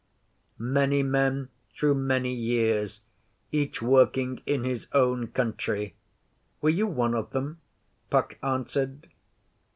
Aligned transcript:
'Many 0.57 1.03
men 1.03 1.49
through 1.75 1.93
many 1.93 2.33
years, 2.33 3.01
each 3.51 3.83
working 3.83 4.41
in 4.47 4.63
his 4.63 4.87
own 4.93 5.27
country. 5.27 5.93
Were 6.59 6.69
you 6.71 6.87
one 6.87 7.13
of 7.13 7.29
them?' 7.33 7.59
Puck 8.09 8.35
answered. 8.41 9.11